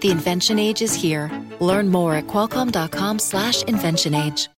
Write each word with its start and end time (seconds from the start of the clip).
The 0.00 0.10
invention 0.10 0.58
age 0.58 0.80
is 0.80 0.94
here. 0.94 1.30
Learn 1.60 1.90
more 1.90 2.14
at 2.14 2.26
qualcomm.com/slash 2.26 3.64
invention 3.64 4.14
age. 4.14 4.48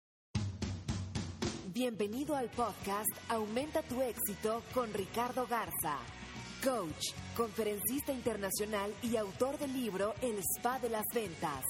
Bienvenido 1.75 2.37
al 2.37 2.49
podcast 2.49 3.11
Aumenta 3.29 3.83
tu 3.83 4.01
éxito 4.03 4.63
con 4.73 4.93
Ricardo 4.95 5.47
Garza, 5.49 5.99
coach, 6.63 7.13
conferencista 7.37 8.13
internacional 8.13 8.95
y 9.03 9.17
autor 9.17 9.59
del 9.59 9.73
libro 9.73 10.15
El 10.23 10.39
Spa 10.39 10.79
de 10.79 10.91
las 10.91 11.07
Ventas. 11.13 11.65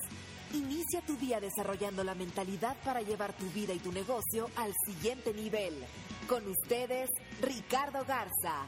Inicia 0.52 1.00
tu 1.06 1.16
día 1.16 1.40
desarrollando 1.40 2.04
la 2.04 2.14
mentalidad 2.14 2.76
para 2.84 3.00
llevar 3.00 3.32
tu 3.32 3.46
vida 3.54 3.72
y 3.72 3.78
tu 3.78 3.90
negocio 3.90 4.50
al 4.56 4.74
siguiente 4.86 5.32
nivel. 5.32 5.72
Con 6.28 6.46
ustedes, 6.46 7.08
Ricardo 7.40 8.04
Garza. 8.06 8.66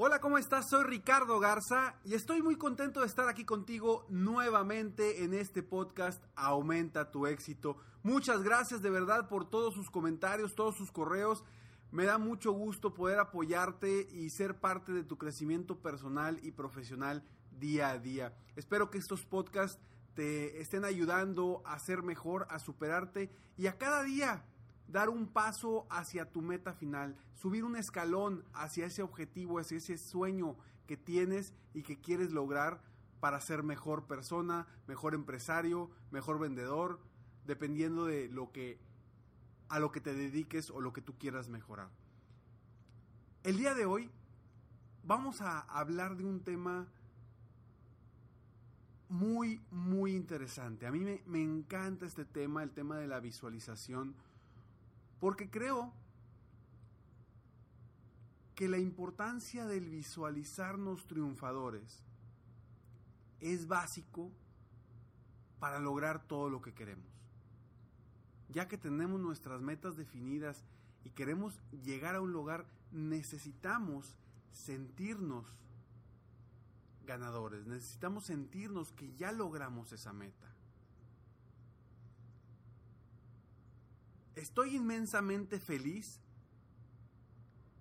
Hola, 0.00 0.20
¿cómo 0.20 0.38
estás? 0.38 0.70
Soy 0.70 0.84
Ricardo 0.84 1.40
Garza 1.40 1.96
y 2.04 2.14
estoy 2.14 2.40
muy 2.40 2.54
contento 2.54 3.00
de 3.00 3.06
estar 3.06 3.28
aquí 3.28 3.44
contigo 3.44 4.06
nuevamente 4.08 5.24
en 5.24 5.34
este 5.34 5.64
podcast 5.64 6.22
Aumenta 6.36 7.10
tu 7.10 7.26
éxito. 7.26 7.78
Muchas 8.04 8.44
gracias 8.44 8.80
de 8.80 8.90
verdad 8.90 9.26
por 9.26 9.50
todos 9.50 9.74
sus 9.74 9.90
comentarios, 9.90 10.54
todos 10.54 10.76
sus 10.76 10.92
correos. 10.92 11.42
Me 11.90 12.04
da 12.04 12.16
mucho 12.16 12.52
gusto 12.52 12.94
poder 12.94 13.18
apoyarte 13.18 14.06
y 14.12 14.30
ser 14.30 14.60
parte 14.60 14.92
de 14.92 15.02
tu 15.02 15.18
crecimiento 15.18 15.80
personal 15.80 16.38
y 16.44 16.52
profesional 16.52 17.24
día 17.58 17.90
a 17.90 17.98
día. 17.98 18.36
Espero 18.54 18.90
que 18.90 18.98
estos 18.98 19.26
podcasts 19.26 19.82
te 20.14 20.60
estén 20.60 20.84
ayudando 20.84 21.60
a 21.66 21.76
ser 21.80 22.04
mejor, 22.04 22.46
a 22.50 22.60
superarte 22.60 23.32
y 23.56 23.66
a 23.66 23.76
cada 23.78 24.04
día 24.04 24.44
dar 24.88 25.10
un 25.10 25.28
paso 25.28 25.86
hacia 25.90 26.30
tu 26.30 26.40
meta 26.42 26.72
final, 26.72 27.16
subir 27.34 27.64
un 27.64 27.76
escalón 27.76 28.44
hacia 28.54 28.86
ese 28.86 29.02
objetivo, 29.02 29.58
hacia 29.58 29.76
ese 29.76 29.98
sueño 29.98 30.56
que 30.86 30.96
tienes 30.96 31.52
y 31.74 31.82
que 31.82 32.00
quieres 32.00 32.32
lograr 32.32 32.80
para 33.20 33.40
ser 33.40 33.62
mejor 33.62 34.06
persona, 34.06 34.66
mejor 34.86 35.14
empresario, 35.14 35.90
mejor 36.10 36.38
vendedor, 36.38 37.00
dependiendo 37.46 38.06
de 38.06 38.28
lo 38.28 38.50
que 38.52 38.78
a 39.68 39.78
lo 39.78 39.92
que 39.92 40.00
te 40.00 40.14
dediques 40.14 40.70
o 40.70 40.80
lo 40.80 40.94
que 40.94 41.02
tú 41.02 41.18
quieras 41.18 41.48
mejorar. 41.48 41.90
El 43.42 43.58
día 43.58 43.74
de 43.74 43.84
hoy 43.84 44.10
vamos 45.04 45.42
a 45.42 45.60
hablar 45.60 46.16
de 46.16 46.24
un 46.24 46.40
tema 46.40 46.88
muy, 49.10 49.60
muy 49.70 50.14
interesante. 50.14 50.86
A 50.86 50.90
mí 50.90 51.00
me, 51.00 51.22
me, 51.26 51.42
encanta 51.42 52.06
este 52.06 52.24
tema, 52.24 52.62
el 52.62 52.70
tema 52.70 52.96
de 52.96 53.06
la 53.06 53.20
visualización, 53.20 54.14
porque 55.20 55.50
creo 55.50 55.92
que 58.54 58.68
la 58.68 58.78
importancia 58.78 59.66
del 59.66 59.88
visualizarnos 59.88 61.06
triunfadores 61.06 62.02
es 63.40 63.68
básico 63.68 64.32
para 65.60 65.78
lograr 65.78 66.26
todo 66.26 66.50
lo 66.50 66.60
que 66.60 66.74
queremos. 66.74 67.06
Ya 68.48 68.66
que 68.66 68.78
tenemos 68.78 69.20
nuestras 69.20 69.60
metas 69.60 69.96
definidas 69.96 70.64
y 71.04 71.10
queremos 71.10 71.60
llegar 71.84 72.14
a 72.14 72.20
un 72.20 72.32
lugar, 72.32 72.66
necesitamos 72.90 74.16
sentirnos 74.52 75.46
ganadores. 77.04 77.66
Necesitamos 77.66 78.24
sentirnos 78.24 78.92
que 78.92 79.14
ya 79.14 79.32
logramos 79.32 79.92
esa 79.92 80.12
meta. 80.12 80.57
Estoy 84.38 84.76
inmensamente 84.76 85.58
feliz 85.58 86.20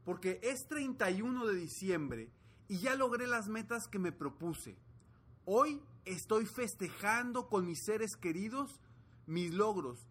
porque 0.03 0.40
es 0.41 0.68
31 0.68 1.45
de 1.45 1.56
diciembre 1.56 2.31
y 2.68 2.79
ya 2.79 2.95
logré 2.95 3.28
las 3.28 3.47
metas 3.47 3.88
que 3.88 4.00
me 4.00 4.12
propuse. 4.12 4.75
Hoy 5.46 5.81
estoy 6.06 6.47
festejando 6.47 7.47
con 7.47 7.67
mis 7.67 7.84
seres 7.84 8.17
queridos 8.17 8.81
mis 9.28 9.53
logros 9.53 10.07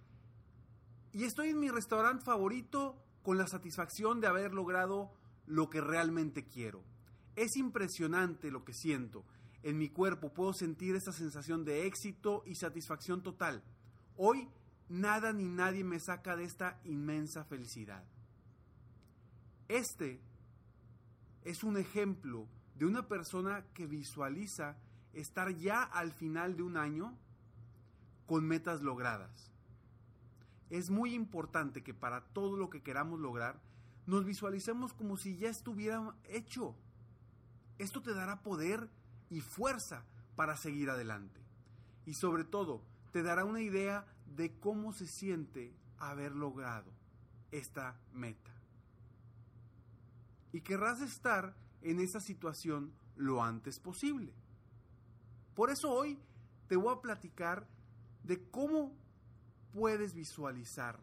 y 1.12 1.24
estoy 1.24 1.48
en 1.48 1.58
mi 1.58 1.68
restaurante 1.68 2.24
favorito 2.24 3.02
con 3.22 3.38
la 3.38 3.48
satisfacción 3.48 4.20
de 4.20 4.28
haber 4.28 4.54
logrado 4.54 5.10
lo 5.46 5.68
que 5.68 5.80
realmente 5.80 6.46
quiero. 6.46 6.84
Es 7.34 7.56
impresionante 7.56 8.52
lo 8.52 8.64
que 8.64 8.72
siento. 8.72 9.24
En 9.64 9.78
mi 9.78 9.88
cuerpo 9.88 10.32
puedo 10.32 10.52
sentir 10.52 10.94
esa 10.94 11.12
sensación 11.12 11.64
de 11.64 11.86
éxito 11.86 12.44
y 12.46 12.54
satisfacción 12.54 13.22
total. 13.24 13.64
Hoy 14.16 14.48
nada 14.88 15.32
ni 15.32 15.44
nadie 15.44 15.84
me 15.84 16.00
saca 16.00 16.36
de 16.36 16.44
esta 16.44 16.80
inmensa 16.84 17.44
felicidad. 17.44 18.04
Este 19.68 20.20
es 21.44 21.64
un 21.64 21.76
ejemplo 21.76 22.46
de 22.76 22.86
una 22.86 23.08
persona 23.08 23.64
que 23.74 23.86
visualiza 23.86 24.76
estar 25.12 25.54
ya 25.56 25.82
al 25.82 26.12
final 26.12 26.56
de 26.56 26.62
un 26.62 26.76
año 26.76 27.16
con 28.26 28.46
metas 28.46 28.82
logradas. 28.82 29.52
Es 30.70 30.90
muy 30.90 31.14
importante 31.14 31.82
que 31.82 31.94
para 31.94 32.22
todo 32.32 32.56
lo 32.56 32.70
que 32.70 32.82
queramos 32.82 33.20
lograr 33.20 33.60
nos 34.06 34.24
visualicemos 34.24 34.92
como 34.92 35.16
si 35.16 35.36
ya 35.36 35.48
estuviera 35.48 36.14
hecho. 36.24 36.76
Esto 37.78 38.02
te 38.02 38.14
dará 38.14 38.42
poder 38.42 38.88
y 39.30 39.40
fuerza 39.40 40.04
para 40.36 40.56
seguir 40.56 40.90
adelante. 40.90 41.40
Y 42.04 42.14
sobre 42.14 42.44
todo, 42.44 42.82
te 43.12 43.22
dará 43.22 43.44
una 43.44 43.60
idea 43.60 44.06
de 44.34 44.58
cómo 44.58 44.92
se 44.92 45.06
siente 45.06 45.72
haber 45.98 46.32
logrado 46.32 46.90
esta 47.50 47.98
meta. 48.12 48.50
Y 50.52 50.60
querrás 50.60 51.00
estar 51.00 51.54
en 51.82 52.00
esa 52.00 52.20
situación 52.20 52.92
lo 53.16 53.42
antes 53.42 53.78
posible. 53.78 54.32
Por 55.54 55.70
eso 55.70 55.90
hoy 55.90 56.18
te 56.68 56.76
voy 56.76 56.94
a 56.94 57.00
platicar 57.00 57.66
de 58.24 58.42
cómo 58.50 58.92
puedes 59.72 60.14
visualizar, 60.14 60.98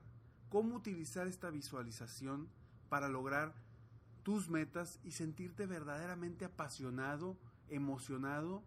cómo 0.50 0.75
utilizar 0.75 1.28
esta 1.28 1.50
visualización 1.50 2.50
para 2.90 3.07
lograr 3.07 3.53
tus 4.23 4.50
metas 4.50 5.00
y 5.03 5.11
sentirte 5.11 5.66
verdaderamente 5.66 6.45
apasionado, 6.45 7.38
emocionado 7.69 8.63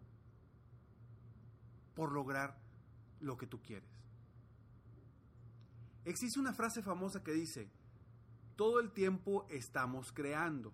por 1.95 2.11
lograr 2.11 2.57
lo 3.19 3.37
que 3.37 3.47
tú 3.47 3.61
quieres. 3.61 3.96
Existe 6.07 6.39
una 6.39 6.53
frase 6.53 6.81
famosa 6.81 7.23
que 7.23 7.33
dice, 7.33 7.69
todo 8.55 8.79
el 8.79 8.91
tiempo 8.91 9.45
estamos 9.49 10.11
creando. 10.11 10.73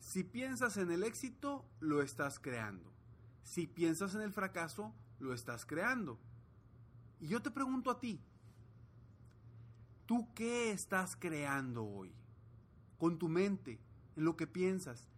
Si 0.00 0.24
piensas 0.24 0.76
en 0.76 0.90
el 0.90 1.04
éxito, 1.04 1.64
lo 1.80 2.02
estás 2.02 2.38
creando. 2.38 2.92
Si 3.44 3.66
piensas 3.66 4.14
en 4.14 4.20
el 4.22 4.32
fracaso, 4.32 4.92
lo 5.20 5.32
estás 5.32 5.64
creando. 5.64 6.18
Y 7.20 7.28
yo 7.28 7.40
te 7.40 7.50
pregunto 7.50 7.90
a 7.90 8.00
ti, 8.00 8.20
¿tú 10.04 10.28
qué 10.34 10.72
estás 10.72 11.16
creando 11.16 11.84
hoy? 11.84 12.12
con 13.02 13.18
tu 13.18 13.28
mente, 13.28 13.80
en 14.14 14.24
lo 14.24 14.36
que 14.36 14.46
piensas. 14.46 15.08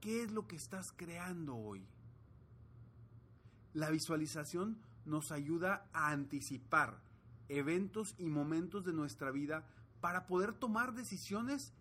¿Qué 0.00 0.22
es 0.22 0.30
lo 0.30 0.46
que 0.46 0.54
estás 0.54 0.92
creando 0.92 1.56
hoy? 1.56 1.84
La 3.74 3.90
visualización 3.90 4.78
nos 5.04 5.32
ayuda 5.32 5.88
a 5.92 6.12
anticipar 6.12 7.00
eventos 7.58 8.14
y 8.18 8.28
momentos 8.28 8.84
de 8.84 8.92
nuestra 8.92 9.30
vida 9.30 9.66
para 10.00 10.26
poder 10.26 10.52
tomar 10.52 10.94
decisiones 10.94 11.72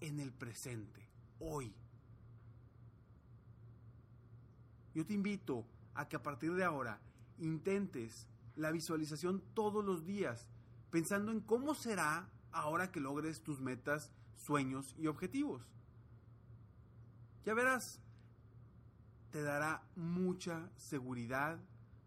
en 0.00 0.20
el 0.20 0.32
presente, 0.32 1.08
hoy. 1.38 1.74
Yo 4.94 5.06
te 5.06 5.14
invito 5.14 5.64
a 5.94 6.08
que 6.08 6.16
a 6.16 6.22
partir 6.22 6.54
de 6.54 6.64
ahora 6.64 7.00
intentes 7.38 8.26
la 8.56 8.70
visualización 8.70 9.42
todos 9.54 9.84
los 9.84 10.04
días, 10.04 10.46
pensando 10.90 11.32
en 11.32 11.40
cómo 11.40 11.74
será 11.74 12.28
ahora 12.50 12.90
que 12.90 13.00
logres 13.00 13.42
tus 13.42 13.60
metas 13.60 14.12
sueños 14.34 14.94
y 14.98 15.06
objetivos. 15.06 15.62
Ya 17.46 17.54
verás, 17.54 18.00
te 19.30 19.42
dará 19.42 19.82
mucha 19.96 20.68
seguridad, 20.76 21.58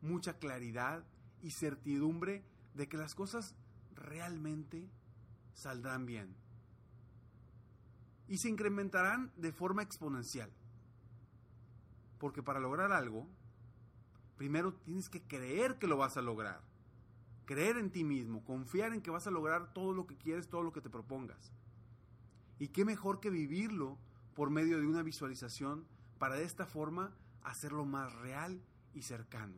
mucha 0.01 0.37
claridad 0.37 1.03
y 1.41 1.51
certidumbre 1.51 2.43
de 2.75 2.87
que 2.87 2.97
las 2.97 3.15
cosas 3.15 3.55
realmente 3.95 4.87
saldrán 5.53 6.05
bien. 6.05 6.35
Y 8.27 8.37
se 8.37 8.49
incrementarán 8.49 9.31
de 9.37 9.51
forma 9.51 9.83
exponencial. 9.83 10.51
Porque 12.19 12.43
para 12.43 12.59
lograr 12.59 12.91
algo, 12.91 13.27
primero 14.37 14.73
tienes 14.73 15.09
que 15.09 15.21
creer 15.21 15.77
que 15.77 15.87
lo 15.87 15.97
vas 15.97 16.17
a 16.17 16.21
lograr. 16.21 16.61
creer 17.45 17.77
en 17.77 17.91
ti 17.91 18.03
mismo, 18.03 18.43
confiar 18.43 18.91
en 18.91 19.01
que 19.01 19.11
vas 19.11 19.27
a 19.27 19.31
lograr 19.31 19.71
todo 19.71 19.93
lo 19.93 20.07
que 20.07 20.17
quieres, 20.17 20.49
todo 20.49 20.63
lo 20.63 20.73
que 20.73 20.81
te 20.81 20.89
propongas. 20.89 21.51
Y 22.57 22.69
qué 22.69 22.85
mejor 22.85 23.19
que 23.19 23.29
vivirlo 23.29 23.99
por 24.33 24.49
medio 24.49 24.79
de 24.79 24.87
una 24.87 25.03
visualización 25.03 25.85
para 26.17 26.35
de 26.35 26.43
esta 26.43 26.65
forma 26.65 27.13
hacerlo 27.43 27.85
más 27.85 28.11
real 28.15 28.59
y 28.95 29.03
cercano. 29.03 29.53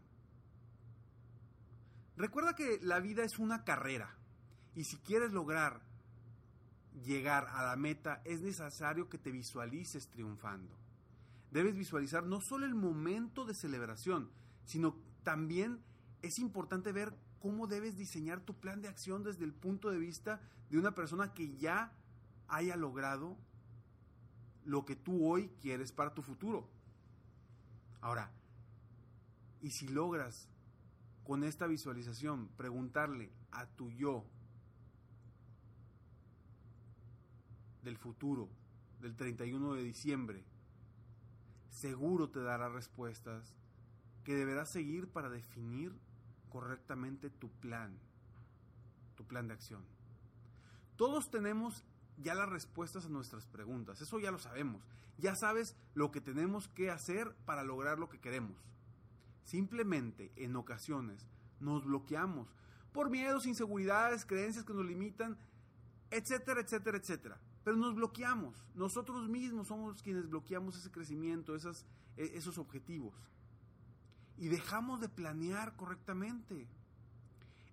Recuerda 2.17 2.55
que 2.55 2.79
la 2.81 2.99
vida 2.99 3.23
es 3.23 3.37
una 3.37 3.63
carrera 3.63 4.15
y 4.75 4.85
si 4.85 4.97
quieres 4.97 5.31
lograr 5.31 5.81
llegar 7.05 7.47
a 7.49 7.63
la 7.63 7.75
meta 7.75 8.21
es 8.25 8.41
necesario 8.41 9.07
que 9.07 9.19
te 9.19 9.31
visualices 9.31 10.07
triunfando. 10.07 10.75
Debes 11.51 11.75
visualizar 11.75 12.23
no 12.23 12.41
solo 12.41 12.65
el 12.65 12.73
momento 12.73 13.45
de 13.45 13.53
celebración, 13.53 14.31
sino 14.65 14.95
también 15.23 15.79
es 16.23 16.39
importante 16.39 16.91
ver 16.91 17.13
cómo 17.39 17.67
debes 17.67 17.97
diseñar 17.97 18.41
tu 18.41 18.55
plan 18.55 18.81
de 18.81 18.87
acción 18.87 19.23
desde 19.23 19.45
el 19.45 19.53
punto 19.53 19.91
de 19.91 19.99
vista 19.99 20.41
de 20.71 20.79
una 20.79 20.95
persona 20.95 21.33
que 21.33 21.55
ya 21.57 21.91
haya 22.47 22.75
logrado 22.75 23.37
lo 24.65 24.85
que 24.85 24.95
tú 24.95 25.29
hoy 25.29 25.49
quieres 25.61 25.91
para 25.91 26.15
tu 26.15 26.23
futuro. 26.23 26.67
Ahora, 28.01 28.31
y 29.61 29.69
si 29.69 29.87
logras 29.87 30.49
con 31.27 31.43
esta 31.43 31.67
visualización 31.67 32.47
preguntarle 32.55 33.29
a 33.51 33.65
tu 33.65 33.91
yo 33.91 34.23
del 37.83 37.97
futuro, 37.97 38.47
del 39.01 39.13
31 39.17 39.73
de 39.73 39.83
diciembre, 39.83 40.45
seguro 41.69 42.29
te 42.29 42.39
dará 42.39 42.69
respuestas 42.69 43.53
que 44.23 44.35
deberás 44.35 44.71
seguir 44.71 45.09
para 45.09 45.29
definir 45.29 45.91
correctamente 46.49 47.29
tu 47.29 47.49
plan, 47.59 47.99
tu 49.15 49.25
plan 49.25 49.49
de 49.49 49.55
acción. 49.55 49.83
Todos 50.95 51.29
tenemos 51.29 51.83
ya 52.15 52.35
las 52.35 52.47
respuestas 52.47 53.05
a 53.05 53.09
nuestras 53.09 53.45
preguntas, 53.47 53.99
eso 53.99 54.17
ya 54.19 54.31
lo 54.31 54.39
sabemos. 54.39 54.81
Ya 55.17 55.35
sabes 55.35 55.75
lo 55.93 56.09
que 56.09 56.21
tenemos 56.21 56.69
que 56.69 56.89
hacer 56.89 57.35
para 57.43 57.65
lograr 57.65 57.99
lo 57.99 58.07
que 58.07 58.19
queremos. 58.21 58.55
Simplemente 59.47 60.33
en 60.35 60.57
ocasiones 60.57 61.25
nos 61.61 61.85
bloqueamos 61.85 62.53
por 62.91 63.09
miedos, 63.09 63.45
inseguridades, 63.45 64.25
creencias 64.25 64.65
que 64.65 64.73
nos 64.73 64.85
limitan, 64.85 65.37
etcétera, 66.11 66.59
etcétera, 66.59 66.97
etcétera. 66.97 67.39
Pero 67.63 67.77
nos 67.77 67.95
bloqueamos. 67.95 68.61
Nosotros 68.75 69.29
mismos 69.29 69.69
somos 69.69 70.03
quienes 70.03 70.27
bloqueamos 70.27 70.75
ese 70.75 70.91
crecimiento, 70.91 71.55
e, 71.55 71.59
esos 72.17 72.57
objetivos. 72.57 73.15
Y 74.35 74.49
dejamos 74.49 74.99
de 74.99 75.07
planear 75.07 75.77
correctamente. 75.77 76.67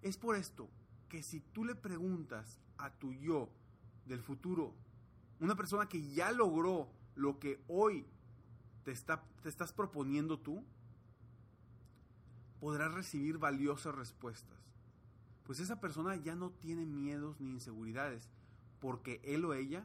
Es 0.00 0.17
por 0.17 0.37
esto 0.37 0.70
que 1.09 1.25
si 1.25 1.41
tú 1.41 1.65
le 1.65 1.75
preguntas 1.75 2.61
a 2.79 2.91
tu 2.91 3.12
yo 3.15 3.50
del 4.06 4.23
futuro, 4.23 4.77
una 5.41 5.56
persona 5.56 5.88
que 5.88 6.09
ya 6.12 6.31
logró 6.31 6.88
lo 7.17 7.41
que 7.41 7.61
hoy 7.67 8.06
te, 8.85 8.93
está, 8.93 9.25
te 9.43 9.49
estás 9.49 9.73
proponiendo 9.73 10.38
tú, 10.38 10.65
podrás 12.65 12.95
recibir 12.95 13.37
valiosas 13.37 13.95
respuestas. 13.95 14.57
Pues 15.43 15.61
esa 15.61 15.81
persona 15.81 16.17
ya 16.17 16.35
no 16.35 16.49
tiene 16.49 16.87
miedos 16.87 17.39
ni 17.39 17.51
inseguridades, 17.51 18.31
porque 18.81 19.21
él 19.23 19.45
o 19.45 19.53
ella 19.53 19.85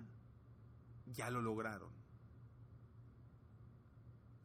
ya 1.08 1.30
lo 1.30 1.42
lograron. 1.42 1.90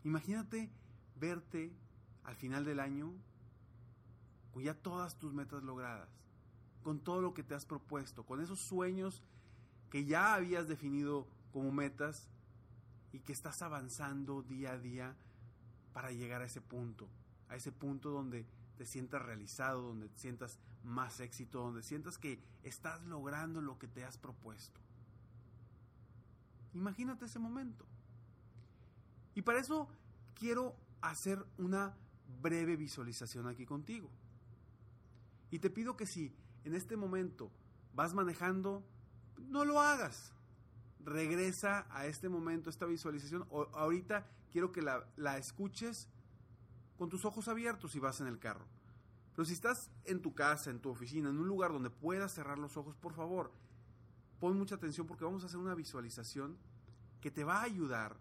Imagínate 0.02 0.68
verte 1.14 1.72
al 2.24 2.34
final 2.34 2.64
del 2.64 2.80
año 2.80 3.12
con 4.52 4.64
ya 4.64 4.74
todas 4.74 5.16
tus 5.16 5.32
metas 5.32 5.62
logradas, 5.62 6.08
con 6.82 6.98
todo 6.98 7.22
lo 7.22 7.34
que 7.34 7.44
te 7.44 7.54
has 7.54 7.64
propuesto, 7.64 8.26
con 8.26 8.40
esos 8.40 8.58
sueños 8.58 9.22
que 9.90 10.06
ya 10.06 10.34
habías 10.34 10.66
definido 10.66 11.28
como 11.52 11.70
metas 11.70 12.28
y 13.12 13.20
que 13.20 13.32
estás 13.32 13.62
avanzando 13.62 14.42
día 14.42 14.72
a 14.72 14.78
día 14.78 15.16
para 15.92 16.10
llegar 16.10 16.42
a 16.42 16.46
ese 16.46 16.60
punto, 16.60 17.08
a 17.54 17.56
ese 17.56 17.72
punto 17.72 18.10
donde 18.10 18.44
te 18.76 18.84
sientas 18.84 19.22
realizado, 19.22 19.82
donde 19.82 20.08
te 20.08 20.18
sientas 20.18 20.58
más 20.82 21.20
éxito, 21.20 21.60
donde 21.60 21.82
sientas 21.82 22.18
que 22.18 22.42
estás 22.64 23.02
logrando 23.04 23.60
lo 23.60 23.78
que 23.78 23.86
te 23.86 24.04
has 24.04 24.18
propuesto. 24.18 24.80
Imagínate 26.74 27.26
ese 27.26 27.38
momento. 27.38 27.86
Y 29.36 29.42
para 29.42 29.60
eso 29.60 29.88
quiero 30.34 30.76
hacer 31.00 31.44
una 31.56 31.96
breve 32.42 32.76
visualización 32.76 33.46
aquí 33.46 33.64
contigo. 33.64 34.10
Y 35.50 35.60
te 35.60 35.70
pido 35.70 35.96
que 35.96 36.06
si 36.06 36.34
en 36.64 36.74
este 36.74 36.96
momento 36.96 37.52
vas 37.94 38.14
manejando, 38.14 38.84
no 39.38 39.64
lo 39.64 39.80
hagas. 39.80 40.32
Regresa 41.04 41.86
a 41.90 42.06
este 42.06 42.28
momento, 42.28 42.68
esta 42.68 42.86
visualización. 42.86 43.46
Ahorita 43.74 44.26
quiero 44.50 44.72
que 44.72 44.82
la 44.82 45.38
escuches 45.38 46.08
con 47.04 47.10
tus 47.10 47.26
ojos 47.26 47.48
abiertos 47.48 47.92
si 47.92 47.98
vas 47.98 48.22
en 48.22 48.28
el 48.28 48.38
carro. 48.38 48.64
Pero 49.36 49.44
si 49.44 49.52
estás 49.52 49.90
en 50.06 50.22
tu 50.22 50.34
casa, 50.34 50.70
en 50.70 50.80
tu 50.80 50.88
oficina, 50.88 51.28
en 51.28 51.36
un 51.36 51.46
lugar 51.46 51.70
donde 51.70 51.90
puedas 51.90 52.32
cerrar 52.32 52.58
los 52.58 52.78
ojos, 52.78 52.96
por 52.96 53.12
favor, 53.12 53.52
pon 54.40 54.56
mucha 54.56 54.76
atención 54.76 55.06
porque 55.06 55.22
vamos 55.22 55.42
a 55.42 55.46
hacer 55.46 55.58
una 55.58 55.74
visualización 55.74 56.56
que 57.20 57.30
te 57.30 57.44
va 57.44 57.58
a 57.58 57.64
ayudar 57.64 58.16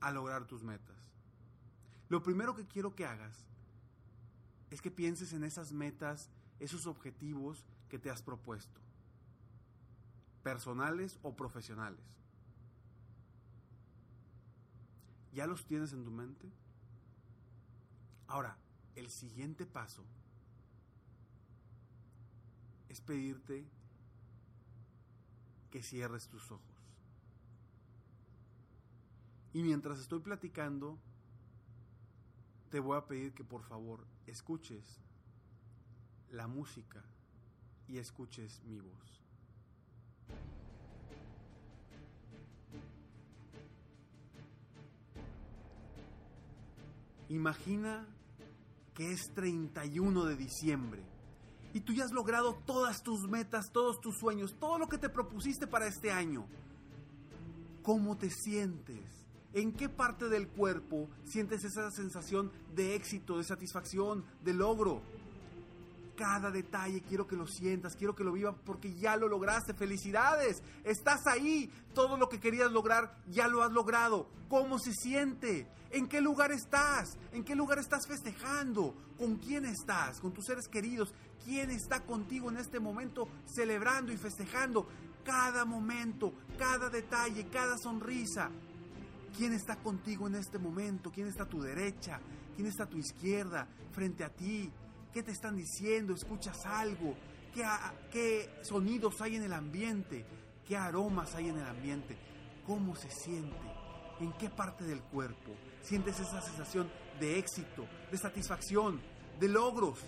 a 0.00 0.10
lograr 0.10 0.44
tus 0.44 0.64
metas. 0.64 1.12
Lo 2.08 2.24
primero 2.24 2.56
que 2.56 2.66
quiero 2.66 2.96
que 2.96 3.06
hagas 3.06 3.46
es 4.72 4.82
que 4.82 4.90
pienses 4.90 5.32
en 5.34 5.44
esas 5.44 5.70
metas, 5.70 6.28
esos 6.58 6.88
objetivos 6.88 7.64
que 7.88 8.00
te 8.00 8.10
has 8.10 8.20
propuesto, 8.20 8.80
personales 10.42 11.20
o 11.22 11.36
profesionales. 11.36 12.21
¿Ya 15.32 15.46
los 15.46 15.64
tienes 15.64 15.92
en 15.92 16.04
tu 16.04 16.10
mente? 16.10 16.52
Ahora, 18.26 18.58
el 18.94 19.10
siguiente 19.10 19.66
paso 19.66 20.04
es 22.88 23.00
pedirte 23.00 23.66
que 25.70 25.82
cierres 25.82 26.28
tus 26.28 26.52
ojos. 26.52 26.66
Y 29.54 29.62
mientras 29.62 29.98
estoy 29.98 30.20
platicando, 30.20 30.98
te 32.70 32.80
voy 32.80 32.96
a 32.96 33.06
pedir 33.06 33.34
que 33.34 33.44
por 33.44 33.62
favor 33.62 34.06
escuches 34.26 35.00
la 36.30 36.46
música 36.46 37.02
y 37.88 37.98
escuches 37.98 38.62
mi 38.64 38.80
voz. 38.80 39.22
Imagina 47.32 48.06
que 48.92 49.10
es 49.10 49.32
31 49.32 50.26
de 50.26 50.36
diciembre 50.36 51.02
y 51.72 51.80
tú 51.80 51.94
ya 51.94 52.04
has 52.04 52.12
logrado 52.12 52.54
todas 52.66 53.02
tus 53.02 53.26
metas, 53.26 53.72
todos 53.72 54.02
tus 54.02 54.18
sueños, 54.18 54.54
todo 54.60 54.78
lo 54.78 54.86
que 54.86 54.98
te 54.98 55.08
propusiste 55.08 55.66
para 55.66 55.86
este 55.86 56.10
año. 56.10 56.46
¿Cómo 57.82 58.18
te 58.18 58.28
sientes? 58.28 59.00
¿En 59.54 59.72
qué 59.72 59.88
parte 59.88 60.28
del 60.28 60.46
cuerpo 60.46 61.08
sientes 61.24 61.64
esa 61.64 61.90
sensación 61.90 62.52
de 62.74 62.94
éxito, 62.96 63.38
de 63.38 63.44
satisfacción, 63.44 64.26
de 64.44 64.52
logro? 64.52 65.00
Cada 66.16 66.50
detalle, 66.50 67.02
quiero 67.02 67.26
que 67.26 67.36
lo 67.36 67.46
sientas, 67.46 67.96
quiero 67.96 68.14
que 68.14 68.24
lo 68.24 68.32
vivas 68.32 68.54
porque 68.64 68.94
ya 68.94 69.16
lo 69.16 69.28
lograste. 69.28 69.74
Felicidades, 69.74 70.62
estás 70.84 71.26
ahí, 71.26 71.70
todo 71.94 72.16
lo 72.16 72.28
que 72.28 72.40
querías 72.40 72.70
lograr 72.70 73.16
ya 73.26 73.48
lo 73.48 73.62
has 73.62 73.72
logrado. 73.72 74.28
¿Cómo 74.48 74.78
se 74.78 74.92
siente? 74.92 75.66
¿En 75.90 76.08
qué 76.08 76.20
lugar 76.20 76.52
estás? 76.52 77.18
¿En 77.32 77.44
qué 77.44 77.54
lugar 77.54 77.78
estás 77.78 78.06
festejando? 78.06 78.94
¿Con 79.18 79.36
quién 79.36 79.64
estás? 79.64 80.20
¿Con 80.20 80.32
tus 80.32 80.46
seres 80.46 80.68
queridos? 80.68 81.14
¿Quién 81.44 81.70
está 81.70 82.00
contigo 82.04 82.50
en 82.50 82.58
este 82.58 82.80
momento 82.80 83.28
celebrando 83.46 84.12
y 84.12 84.16
festejando 84.16 84.86
cada 85.24 85.64
momento, 85.64 86.32
cada 86.58 86.88
detalle, 86.88 87.46
cada 87.48 87.76
sonrisa? 87.78 88.50
¿Quién 89.36 89.54
está 89.54 89.76
contigo 89.76 90.26
en 90.26 90.34
este 90.34 90.58
momento? 90.58 91.10
¿Quién 91.10 91.28
está 91.28 91.44
a 91.44 91.48
tu 91.48 91.60
derecha? 91.60 92.20
¿Quién 92.54 92.68
está 92.68 92.84
a 92.84 92.88
tu 92.88 92.98
izquierda? 92.98 93.66
Frente 93.92 94.24
a 94.24 94.28
ti. 94.28 94.70
¿Qué 95.12 95.22
te 95.22 95.30
están 95.30 95.56
diciendo? 95.56 96.14
¿Escuchas 96.14 96.64
algo? 96.64 97.14
¿Qué, 97.54 97.64
¿Qué, 98.10 98.50
sonidos 98.62 99.20
hay 99.20 99.36
en 99.36 99.42
el 99.42 99.52
ambiente? 99.52 100.24
¿Qué 100.66 100.76
aromas 100.76 101.34
hay 101.34 101.50
en 101.50 101.58
el 101.58 101.66
ambiente? 101.66 102.16
¿Cómo 102.66 102.96
se 102.96 103.10
siente? 103.10 103.56
¿En 104.20 104.32
qué 104.34 104.48
parte 104.48 104.84
del 104.84 105.02
cuerpo 105.02 105.52
sientes 105.82 106.18
esa 106.18 106.40
sensación 106.40 106.90
de 107.20 107.38
éxito, 107.38 107.86
de 108.10 108.16
satisfacción, 108.16 109.02
de 109.38 109.48
logros? 109.48 109.98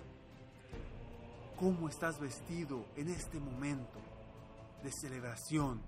¿Cómo 1.58 1.88
estás 1.88 2.18
vestido 2.18 2.86
en 2.96 3.08
este 3.10 3.38
momento 3.38 4.00
de 4.82 4.90
celebración? 4.90 5.82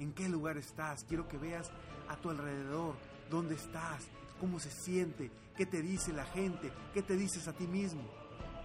¿En 0.00 0.12
qué 0.12 0.28
lugar 0.28 0.56
estás? 0.56 1.04
Quiero 1.04 1.28
que 1.28 1.38
veas 1.38 1.70
a 2.08 2.16
tu 2.16 2.30
alrededor 2.30 2.96
dónde 3.30 3.54
estás, 3.54 4.02
cómo 4.40 4.58
se 4.58 4.70
siente, 4.70 5.30
qué 5.56 5.66
te 5.66 5.82
dice 5.82 6.12
la 6.12 6.24
gente, 6.24 6.72
qué 6.94 7.02
te 7.02 7.16
dices 7.16 7.46
a 7.46 7.52
ti 7.52 7.66
mismo. 7.66 8.02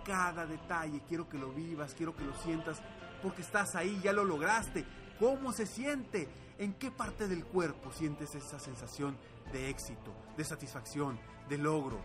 Cada 0.05 0.45
detalle 0.45 1.01
quiero 1.07 1.27
que 1.27 1.37
lo 1.37 1.51
vivas, 1.51 1.93
quiero 1.93 2.15
que 2.15 2.23
lo 2.23 2.35
sientas, 2.37 2.81
porque 3.21 3.41
estás 3.41 3.75
ahí, 3.75 3.99
ya 4.01 4.13
lo 4.13 4.23
lograste. 4.23 4.85
¿Cómo 5.19 5.51
se 5.51 5.65
siente? 5.65 6.27
¿En 6.57 6.73
qué 6.73 6.91
parte 6.91 7.27
del 7.27 7.43
cuerpo 7.45 7.91
sientes 7.91 8.33
esa 8.33 8.59
sensación 8.59 9.17
de 9.51 9.69
éxito, 9.69 10.13
de 10.37 10.45
satisfacción, 10.45 11.19
de 11.49 11.57
logro? 11.57 11.99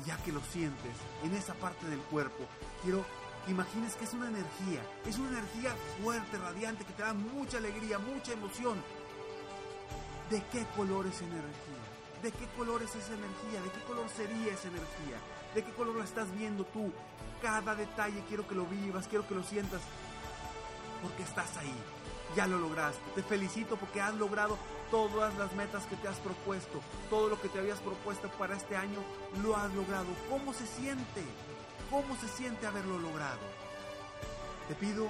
Y 0.00 0.06
ya 0.06 0.16
que 0.22 0.32
lo 0.32 0.40
sientes 0.40 0.96
en 1.22 1.34
esa 1.34 1.54
parte 1.54 1.86
del 1.86 2.00
cuerpo, 2.00 2.46
quiero 2.82 3.04
que 3.44 3.50
imagines 3.50 3.94
que 3.96 4.04
es 4.04 4.14
una 4.14 4.28
energía, 4.28 4.82
es 5.06 5.18
una 5.18 5.30
energía 5.30 5.74
fuerte, 6.02 6.38
radiante, 6.38 6.84
que 6.84 6.92
te 6.92 7.02
da 7.02 7.12
mucha 7.12 7.58
alegría, 7.58 7.98
mucha 7.98 8.32
emoción. 8.32 8.78
¿De 10.30 10.40
qué 10.52 10.64
color 10.76 11.08
es 11.08 11.20
energía? 11.22 11.82
¿De 12.22 12.30
qué 12.30 12.46
color 12.56 12.80
es 12.82 12.94
esa 12.94 13.14
energía? 13.14 13.60
¿De 13.62 13.70
qué 13.70 13.80
color 13.84 14.08
sería 14.08 14.52
esa 14.52 14.68
energía? 14.68 15.18
¿De 15.56 15.64
qué 15.64 15.72
color 15.72 15.96
la 15.96 16.04
estás 16.04 16.32
viendo 16.38 16.64
tú? 16.66 16.92
Cada 17.42 17.74
detalle 17.74 18.22
quiero 18.28 18.46
que 18.46 18.54
lo 18.54 18.64
vivas, 18.64 19.08
quiero 19.08 19.26
que 19.26 19.34
lo 19.34 19.42
sientas, 19.42 19.80
porque 21.02 21.24
estás 21.24 21.56
ahí, 21.56 21.74
ya 22.36 22.46
lo 22.46 22.58
lograste. 22.58 23.00
Te 23.16 23.24
felicito 23.24 23.76
porque 23.76 24.00
has 24.00 24.14
logrado 24.14 24.56
todas 24.92 25.36
las 25.36 25.52
metas 25.54 25.84
que 25.86 25.96
te 25.96 26.06
has 26.06 26.18
propuesto, 26.18 26.80
todo 27.08 27.28
lo 27.28 27.40
que 27.40 27.48
te 27.48 27.58
habías 27.58 27.80
propuesto 27.80 28.28
para 28.38 28.56
este 28.56 28.76
año, 28.76 29.00
lo 29.42 29.56
has 29.56 29.74
logrado. 29.74 30.06
¿Cómo 30.28 30.52
se 30.52 30.66
siente? 30.66 31.24
¿Cómo 31.90 32.14
se 32.20 32.28
siente 32.28 32.68
haberlo 32.68 33.00
logrado? 33.00 33.40
Te 34.68 34.76
pido 34.76 35.08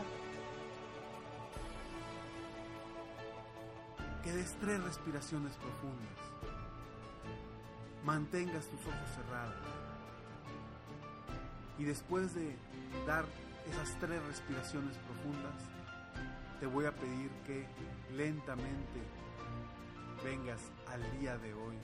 que 4.23 4.33
des 4.33 4.53
tres 4.61 4.83
respiraciones 4.83 5.55
profundas. 5.57 6.19
Mantengas 8.05 8.67
tus 8.67 8.81
ojos 8.81 9.11
cerrados. 9.15 9.55
Y 11.79 11.85
después 11.85 12.35
de 12.35 12.57
dar 13.07 13.25
esas 13.71 13.99
tres 13.99 14.23
respiraciones 14.27 14.97
profundas, 14.99 15.55
te 16.59 16.67
voy 16.67 16.85
a 16.85 16.93
pedir 16.93 17.31
que 17.47 17.67
lentamente 18.15 19.01
vengas 20.23 20.61
al 20.89 21.19
día 21.19 21.39
de 21.39 21.55
hoy 21.55 21.77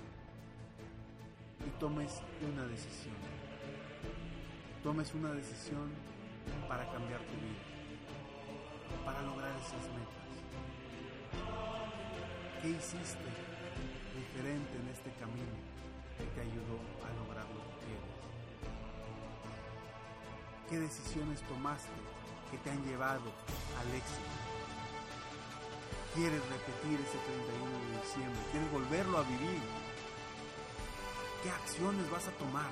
y 1.66 1.70
tomes 1.80 2.20
una 2.52 2.66
decisión. 2.66 3.14
Tomes 4.82 5.14
una 5.14 5.32
decisión 5.32 5.90
para 6.68 6.84
cambiar 6.92 7.20
tu 7.20 7.34
vida, 7.34 9.04
para 9.04 9.22
lograr 9.22 9.56
esas 9.56 9.88
metas. 9.94 10.25
¿Qué 12.66 12.72
hiciste 12.72 13.30
diferente 14.18 14.74
en 14.74 14.88
este 14.90 15.12
camino 15.20 15.54
que 16.18 16.24
te 16.34 16.40
ayudó 16.40 16.82
a 17.06 17.14
lograr 17.14 17.46
lo 17.54 17.62
que 17.62 17.78
quieres? 17.86 18.10
¿Qué 20.68 20.78
decisiones 20.80 21.42
tomaste 21.42 21.94
que 22.50 22.58
te 22.58 22.70
han 22.70 22.84
llevado 22.84 23.30
al 23.78 23.94
éxito? 23.94 24.18
quieres 26.16 26.40
repetir 26.48 26.98
ese 27.06 27.18
31 27.18 27.70
de 27.86 28.02
diciembre, 28.02 28.40
quieres 28.50 28.72
volverlo 28.72 29.18
a 29.18 29.22
vivir. 29.22 29.62
¿Qué 31.44 31.50
acciones 31.50 32.10
vas 32.10 32.26
a 32.26 32.32
tomar? 32.32 32.70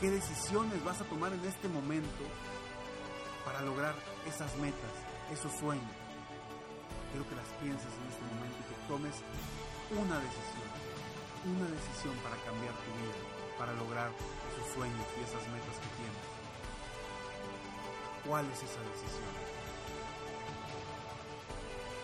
¿Qué 0.00 0.10
decisiones 0.10 0.82
vas 0.82 1.00
a 1.00 1.04
tomar 1.04 1.32
en 1.32 1.44
este 1.44 1.68
momento 1.68 2.24
para 3.44 3.60
lograr 3.60 3.94
esas 4.26 4.56
metas, 4.56 4.94
esos 5.30 5.52
sueños? 5.52 6.05
Quiero 7.16 7.30
que 7.30 7.40
las 7.40 7.48
pienses 7.64 7.88
en 7.96 8.04
este 8.12 8.24
momento 8.28 8.60
y 8.60 8.64
que 8.68 8.76
tomes 8.92 9.16
una 9.88 10.20
decisión, 10.20 10.68
una 11.48 11.64
decisión 11.64 12.12
para 12.20 12.36
cambiar 12.44 12.76
tu 12.76 12.92
vida, 12.92 13.16
para 13.56 13.72
lograr 13.72 14.12
esos 14.52 14.68
sueños 14.76 15.00
y 15.16 15.24
esas 15.24 15.40
metas 15.48 15.80
que 15.80 15.88
tienes. 15.96 16.24
¿Cuál 18.20 18.44
es 18.52 18.60
esa 18.60 18.84
decisión? 18.84 19.32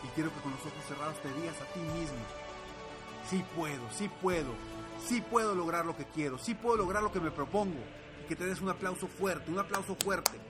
Y 0.00 0.09
quiero 0.16 0.33
que 0.33 0.40
con 0.40 0.52
los 0.57 0.64
ojos 0.64 0.81
cerrados 0.88 1.21
te 1.21 1.28
digas 1.37 1.61
a 1.61 1.69
ti 1.76 1.81
mismo, 1.92 2.25
sí 3.28 3.45
puedo, 3.52 3.85
sí 3.92 4.09
puedo, 4.09 4.57
sí 5.04 5.21
puedo 5.21 5.54
lograr 5.54 5.85
lo 5.85 5.95
que 5.95 6.07
quiero, 6.07 6.38
sí 6.38 6.54
puedo 6.54 6.78
lograr 6.78 7.02
lo 7.02 7.12
que 7.12 7.21
me 7.21 7.31
propongo. 7.31 7.85
Y 8.25 8.28
que 8.28 8.37
te 8.37 8.47
des 8.47 8.62
un 8.62 8.71
aplauso 8.71 9.07
fuerte, 9.09 9.52
un 9.52 9.59
aplauso 9.59 9.95
fuerte. 9.95 10.40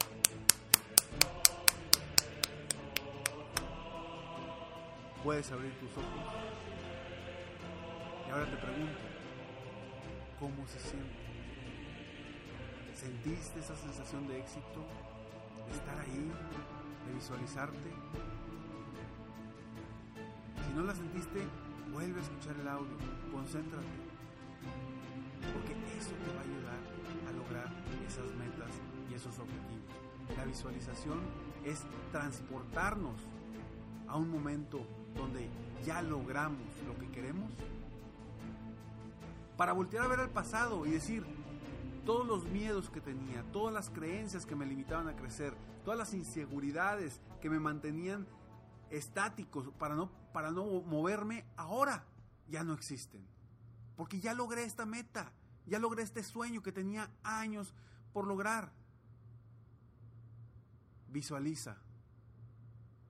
Puedes 5.22 5.52
abrir 5.52 5.72
tus 5.78 5.90
ojos. 5.92 6.08
Y 8.26 8.30
ahora 8.30 8.44
te 8.46 8.56
pregunto, 8.56 8.98
¿cómo 10.40 10.66
se 10.66 10.80
siente? 10.80 11.22
¿Sentiste 12.94 13.60
esa 13.60 13.76
sensación 13.76 14.26
de 14.26 14.40
éxito? 14.40 14.84
¿De 15.66 15.72
estar 15.72 15.98
ahí? 16.00 16.30
¿De 17.06 17.14
visualizarte? 17.14 17.90
Si 20.66 20.74
no 20.74 20.82
la 20.82 20.94
sentiste, 20.94 21.40
vuelve 21.92 22.18
a 22.18 22.22
escuchar 22.22 22.56
el 22.60 22.66
audio, 22.66 22.96
concéntrate, 23.30 23.86
porque 25.52 25.72
eso 25.98 26.10
te 26.10 26.34
va 26.34 26.40
a 26.40 26.44
ayudar 26.44 26.80
a 27.28 27.32
lograr 27.32 27.72
esas 28.06 28.34
metas 28.34 28.72
y 29.10 29.14
esos 29.14 29.38
objetivos. 29.38 30.36
La 30.36 30.44
visualización 30.46 31.20
es 31.64 31.84
transportarnos 32.10 33.20
a 34.08 34.16
un 34.16 34.30
momento 34.30 34.80
donde 35.14 35.48
ya 35.84 36.02
logramos 36.02 36.60
lo 36.86 36.98
que 36.98 37.10
queremos 37.10 37.50
para 39.56 39.72
voltear 39.72 40.04
a 40.04 40.08
ver 40.08 40.20
al 40.20 40.30
pasado 40.30 40.86
y 40.86 40.90
decir, 40.90 41.24
todos 42.04 42.26
los 42.26 42.44
miedos 42.46 42.90
que 42.90 43.00
tenía, 43.00 43.44
todas 43.52 43.72
las 43.72 43.90
creencias 43.90 44.46
que 44.46 44.56
me 44.56 44.66
limitaban 44.66 45.08
a 45.08 45.16
crecer, 45.16 45.54
todas 45.84 45.98
las 45.98 46.14
inseguridades 46.14 47.20
que 47.40 47.50
me 47.50 47.60
mantenían 47.60 48.26
estáticos 48.90 49.68
para 49.78 49.94
no, 49.94 50.10
para 50.32 50.50
no 50.50 50.64
moverme, 50.82 51.44
ahora 51.56 52.04
ya 52.48 52.64
no 52.64 52.72
existen. 52.72 53.24
Porque 53.96 54.20
ya 54.20 54.34
logré 54.34 54.64
esta 54.64 54.86
meta, 54.86 55.30
ya 55.66 55.78
logré 55.78 56.02
este 56.02 56.22
sueño 56.22 56.62
que 56.62 56.72
tenía 56.72 57.10
años 57.22 57.72
por 58.12 58.26
lograr. 58.26 58.72
Visualiza. 61.08 61.76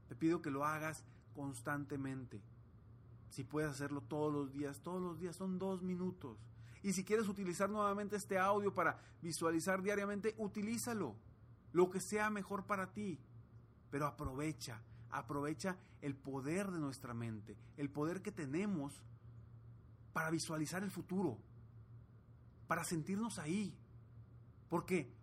Te 0.09 0.17
pido 0.17 0.43
que 0.43 0.51
lo 0.51 0.67
hagas 0.67 1.05
constantemente. 1.35 2.43
Si 3.31 3.45
puedes 3.45 3.71
hacerlo 3.71 4.03
todos 4.03 4.33
los 4.33 4.53
días, 4.53 4.81
todos 4.81 5.01
los 5.01 5.19
días 5.19 5.37
son 5.37 5.59
dos 5.59 5.83
minutos. 5.83 6.39
Y 6.83 6.93
si 6.93 7.05
quieres 7.05 7.29
utilizar 7.29 7.71
nuevamente 7.71 8.17
este 8.17 8.39
audio 8.39 8.75
para 8.75 8.99
visualizar 9.23 9.83
diariamente, 9.83 10.35
utilízalo. 10.37 11.17
Lo 11.73 11.91
que 11.91 12.01
sea 12.01 12.29
mejor 12.29 12.67
para 12.67 12.93
ti. 12.93 13.19
Pero 13.91 14.07
aprovecha, 14.07 14.83
aprovecha 15.11 15.77
el 16.01 16.17
poder 16.17 16.71
de 16.71 16.79
nuestra 16.79 17.15
mente, 17.15 17.57
el 17.77 17.89
poder 17.89 18.21
que 18.21 18.33
tenemos 18.33 19.03
para 20.13 20.31
visualizar 20.31 20.83
el 20.83 20.91
futuro, 20.91 21.39
para 22.67 22.85
sentirnos 22.85 23.39
ahí. 23.39 23.75
Porque, 24.69 25.15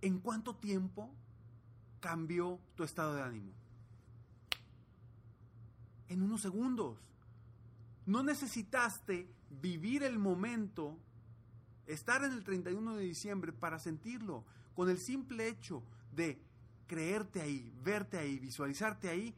¿en 0.00 0.20
cuánto 0.20 0.56
tiempo 0.56 1.10
cambió 2.00 2.60
tu 2.76 2.84
estado 2.84 3.14
de 3.14 3.22
ánimo? 3.22 3.59
En 6.10 6.22
unos 6.22 6.42
segundos. 6.42 6.98
No 8.04 8.22
necesitaste 8.22 9.26
vivir 9.62 10.02
el 10.02 10.18
momento, 10.18 10.98
estar 11.86 12.24
en 12.24 12.32
el 12.32 12.42
31 12.44 12.96
de 12.96 13.04
diciembre 13.04 13.52
para 13.52 13.78
sentirlo. 13.78 14.44
Con 14.74 14.90
el 14.90 14.98
simple 14.98 15.48
hecho 15.48 15.82
de 16.12 16.42
creerte 16.88 17.40
ahí, 17.40 17.72
verte 17.84 18.18
ahí, 18.18 18.40
visualizarte 18.40 19.08
ahí, 19.08 19.34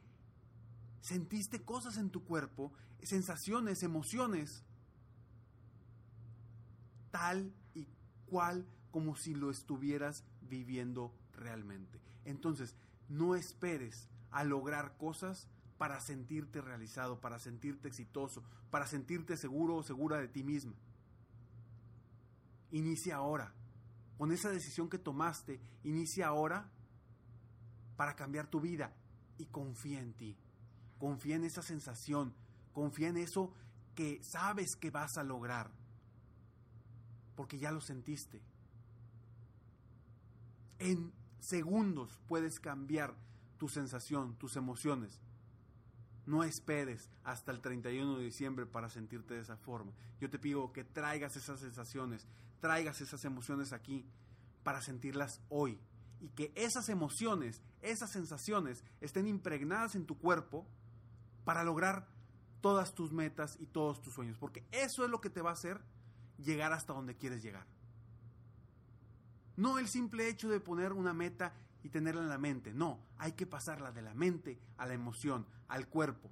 sentiste 1.02 1.62
cosas 1.62 1.98
en 1.98 2.08
tu 2.08 2.24
cuerpo, 2.24 2.72
sensaciones, 3.02 3.82
emociones, 3.82 4.64
tal 7.10 7.52
y 7.74 7.86
cual 8.26 8.66
como 8.90 9.14
si 9.16 9.34
lo 9.34 9.50
estuvieras 9.50 10.24
viviendo 10.48 11.12
realmente. 11.34 12.00
Entonces, 12.24 12.74
no 13.10 13.34
esperes 13.34 14.08
a 14.30 14.44
lograr 14.44 14.96
cosas 14.96 15.46
para 15.82 16.00
sentirte 16.00 16.60
realizado, 16.60 17.18
para 17.18 17.40
sentirte 17.40 17.88
exitoso, 17.88 18.44
para 18.70 18.86
sentirte 18.86 19.36
seguro 19.36 19.74
o 19.74 19.82
segura 19.82 20.18
de 20.18 20.28
ti 20.28 20.44
misma. 20.44 20.74
Inicia 22.70 23.16
ahora. 23.16 23.52
Con 24.16 24.30
esa 24.30 24.50
decisión 24.50 24.88
que 24.88 25.00
tomaste, 25.00 25.60
inicia 25.82 26.28
ahora 26.28 26.70
para 27.96 28.14
cambiar 28.14 28.46
tu 28.46 28.60
vida 28.60 28.94
y 29.38 29.46
confía 29.46 29.98
en 29.98 30.12
ti. 30.12 30.36
Confía 31.00 31.34
en 31.34 31.42
esa 31.42 31.62
sensación, 31.62 32.32
confía 32.72 33.08
en 33.08 33.16
eso 33.16 33.52
que 33.96 34.22
sabes 34.22 34.76
que 34.76 34.92
vas 34.92 35.18
a 35.18 35.24
lograr, 35.24 35.72
porque 37.34 37.58
ya 37.58 37.72
lo 37.72 37.80
sentiste. 37.80 38.40
En 40.78 41.12
segundos 41.40 42.20
puedes 42.28 42.60
cambiar 42.60 43.16
tu 43.58 43.68
sensación, 43.68 44.36
tus 44.38 44.54
emociones. 44.54 45.20
No 46.24 46.44
esperes 46.44 47.10
hasta 47.24 47.50
el 47.50 47.60
31 47.60 48.18
de 48.18 48.24
diciembre 48.24 48.66
para 48.66 48.88
sentirte 48.88 49.34
de 49.34 49.40
esa 49.40 49.56
forma. 49.56 49.92
Yo 50.20 50.30
te 50.30 50.38
pido 50.38 50.72
que 50.72 50.84
traigas 50.84 51.36
esas 51.36 51.60
sensaciones, 51.60 52.26
traigas 52.60 53.00
esas 53.00 53.24
emociones 53.24 53.72
aquí 53.72 54.06
para 54.62 54.80
sentirlas 54.80 55.40
hoy. 55.48 55.80
Y 56.20 56.28
que 56.28 56.52
esas 56.54 56.88
emociones, 56.88 57.60
esas 57.80 58.12
sensaciones 58.12 58.84
estén 59.00 59.26
impregnadas 59.26 59.96
en 59.96 60.06
tu 60.06 60.16
cuerpo 60.18 60.66
para 61.44 61.64
lograr 61.64 62.06
todas 62.60 62.94
tus 62.94 63.12
metas 63.12 63.56
y 63.58 63.66
todos 63.66 64.00
tus 64.00 64.14
sueños. 64.14 64.38
Porque 64.38 64.64
eso 64.70 65.04
es 65.04 65.10
lo 65.10 65.20
que 65.20 65.30
te 65.30 65.42
va 65.42 65.50
a 65.50 65.54
hacer 65.54 65.80
llegar 66.38 66.72
hasta 66.72 66.92
donde 66.92 67.16
quieres 67.16 67.42
llegar. 67.42 67.66
No 69.56 69.78
el 69.78 69.88
simple 69.88 70.28
hecho 70.28 70.48
de 70.48 70.60
poner 70.60 70.92
una 70.92 71.12
meta 71.12 71.52
y 71.82 71.88
tenerla 71.88 72.22
en 72.22 72.28
la 72.28 72.38
mente. 72.38 72.72
No, 72.72 73.00
hay 73.18 73.32
que 73.32 73.46
pasarla 73.46 73.92
de 73.92 74.02
la 74.02 74.14
mente 74.14 74.58
a 74.76 74.86
la 74.86 74.94
emoción, 74.94 75.46
al 75.68 75.88
cuerpo, 75.88 76.30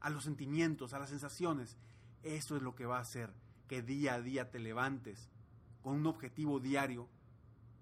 a 0.00 0.10
los 0.10 0.24
sentimientos, 0.24 0.92
a 0.92 0.98
las 0.98 1.10
sensaciones. 1.10 1.76
Eso 2.22 2.56
es 2.56 2.62
lo 2.62 2.74
que 2.74 2.86
va 2.86 2.98
a 2.98 3.02
hacer 3.02 3.32
que 3.68 3.82
día 3.82 4.14
a 4.14 4.20
día 4.20 4.50
te 4.50 4.58
levantes 4.58 5.30
con 5.82 5.94
un 5.94 6.06
objetivo 6.06 6.60
diario 6.60 7.08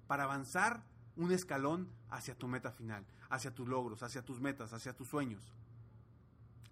para 0.06 0.24
avanzar 0.24 0.84
un 1.16 1.32
escalón 1.32 1.88
hacia 2.10 2.36
tu 2.36 2.46
meta 2.46 2.70
final, 2.70 3.04
hacia 3.30 3.54
tus 3.54 3.66
logros, 3.66 4.02
hacia 4.02 4.24
tus 4.24 4.40
metas, 4.40 4.72
hacia 4.72 4.94
tus 4.94 5.08
sueños. 5.08 5.52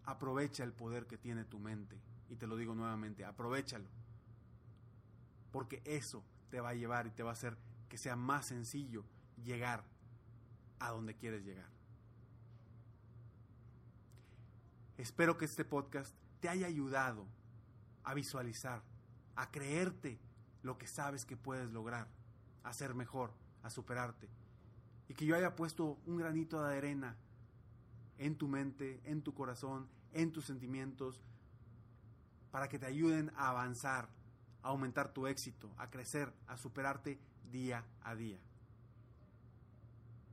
Aprovecha 0.04 0.62
el 0.62 0.72
poder 0.72 1.06
que 1.06 1.18
tiene 1.18 1.44
tu 1.44 1.58
mente. 1.58 1.98
Y 2.28 2.36
te 2.36 2.46
lo 2.46 2.56
digo 2.56 2.74
nuevamente, 2.74 3.24
aprovechalo. 3.24 3.88
Porque 5.50 5.82
eso 5.84 6.22
te 6.50 6.60
va 6.60 6.70
a 6.70 6.74
llevar 6.74 7.06
y 7.06 7.10
te 7.10 7.22
va 7.22 7.30
a 7.30 7.32
hacer 7.32 7.56
que 7.88 7.98
sea 7.98 8.16
más 8.16 8.46
sencillo 8.46 9.04
llegar 9.44 9.84
a 10.78 10.90
donde 10.90 11.14
quieres 11.14 11.44
llegar. 11.44 11.68
Espero 14.98 15.36
que 15.36 15.44
este 15.44 15.64
podcast 15.64 16.14
te 16.40 16.48
haya 16.48 16.66
ayudado 16.66 17.26
a 18.04 18.14
visualizar, 18.14 18.82
a 19.34 19.50
creerte 19.50 20.18
lo 20.62 20.78
que 20.78 20.86
sabes 20.86 21.26
que 21.26 21.36
puedes 21.36 21.70
lograr, 21.70 22.08
a 22.62 22.72
ser 22.72 22.94
mejor, 22.94 23.32
a 23.62 23.70
superarte. 23.70 24.28
Y 25.08 25.14
que 25.14 25.26
yo 25.26 25.36
haya 25.36 25.54
puesto 25.54 25.98
un 26.06 26.16
granito 26.16 26.62
de 26.62 26.76
arena 26.76 27.16
en 28.18 28.36
tu 28.36 28.48
mente, 28.48 29.00
en 29.04 29.22
tu 29.22 29.34
corazón, 29.34 29.88
en 30.12 30.32
tus 30.32 30.46
sentimientos, 30.46 31.22
para 32.50 32.68
que 32.68 32.78
te 32.78 32.86
ayuden 32.86 33.30
a 33.36 33.50
avanzar, 33.50 34.08
a 34.62 34.68
aumentar 34.68 35.12
tu 35.12 35.26
éxito, 35.26 35.70
a 35.76 35.90
crecer, 35.90 36.32
a 36.46 36.56
superarte 36.56 37.20
día 37.50 37.84
a 38.02 38.14
día. 38.14 38.40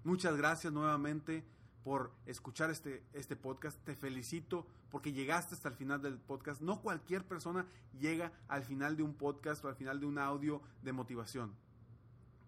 Muchas 0.03 0.36
gracias 0.36 0.74
nuevamente 0.74 1.45
por 1.83 2.12
escuchar 2.25 2.69
este, 2.69 3.03
este 3.13 3.38
podcast. 3.38 3.77
Te 3.86 3.95
felicito 3.95 4.67
porque 4.89 5.13
llegaste 5.13 5.55
hasta 5.55 5.69
el 5.69 5.75
final 5.75 6.01
del 6.01 6.17
podcast. 6.17 6.62
No 6.62 6.81
cualquier 6.81 7.25
persona 7.25 7.65
llega 8.00 8.33
al 8.50 8.63
final 8.63 8.98
de 8.98 9.03
un 9.03 9.13
podcast 9.13 9.63
o 9.63 9.69
al 9.69 9.75
final 9.75 10.01
de 10.01 10.05
un 10.05 10.17
audio 10.17 10.62
de 10.81 10.91
motivación. 10.91 11.55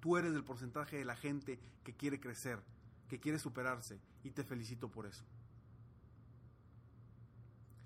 Tú 0.01 0.17
eres 0.17 0.33
el 0.35 0.43
porcentaje 0.43 0.97
de 0.97 1.05
la 1.05 1.15
gente 1.15 1.59
que 1.85 1.95
quiere 1.95 2.19
crecer, 2.19 2.59
que 3.07 3.21
quiere 3.21 3.39
superarse 3.39 4.01
y 4.23 4.31
te 4.31 4.43
felicito 4.43 4.91
por 4.91 5.05
eso. 5.05 5.23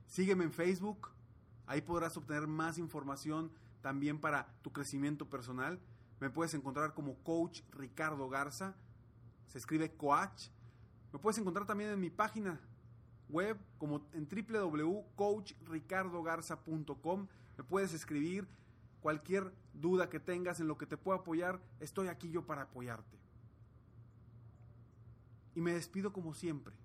Sígueme 0.08 0.46
en 0.46 0.52
Facebook, 0.52 1.10
ahí 1.68 1.82
podrás 1.82 2.18
obtener 2.18 2.48
más 2.48 2.80
información 2.80 3.52
también 3.82 4.20
para 4.20 4.48
tu 4.64 4.74
crecimiento 4.74 5.30
personal. 5.30 5.80
Me 6.20 6.32
puedes 6.32 6.56
encontrar 6.56 6.96
como 6.96 7.20
coach 7.20 7.62
Ricardo 7.72 8.28
Garza 8.30 8.76
se 9.50 9.58
escribe 9.58 9.92
coach. 9.92 10.48
Me 11.12 11.20
puedes 11.20 11.38
encontrar 11.38 11.66
también 11.66 11.90
en 11.90 12.00
mi 12.00 12.10
página 12.10 12.58
web 13.28 13.58
como 13.78 14.08
en 14.14 14.26
www.coachricardogarza.com. 14.28 17.28
Me 17.58 17.64
puedes 17.64 17.94
escribir 17.94 18.48
cualquier 19.02 19.54
duda 19.74 20.10
que 20.10 20.20
tengas 20.20 20.60
en 20.60 20.68
lo 20.68 20.78
que 20.78 20.86
te 20.86 20.98
pueda 20.98 21.20
apoyar. 21.20 21.62
Estoy 21.80 22.08
aquí 22.08 22.32
yo 22.32 22.46
para 22.46 22.64
apoyarte. 22.64 23.18
Y 25.56 25.62
me 25.62 25.74
despido 25.74 26.14
como 26.14 26.34
siempre. 26.34 26.76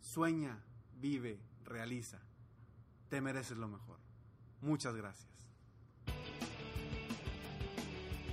Sueña, 0.00 0.62
vive, 1.00 1.40
realiza. 1.64 2.20
Te 3.08 3.20
mereces 3.20 3.56
lo 3.56 3.68
mejor. 3.68 3.98
Muchas 4.60 4.94
gracias. 4.94 5.28